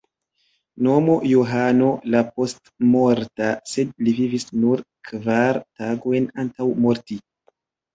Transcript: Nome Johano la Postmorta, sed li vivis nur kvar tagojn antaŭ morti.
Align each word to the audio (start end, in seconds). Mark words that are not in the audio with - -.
Nome 0.87 1.17
Johano 1.31 1.91
la 2.15 2.23
Postmorta, 2.33 3.53
sed 3.75 3.95
li 4.09 4.17
vivis 4.23 4.51
nur 4.65 4.85
kvar 5.13 5.65
tagojn 5.71 6.31
antaŭ 6.49 6.75
morti. 6.85 7.25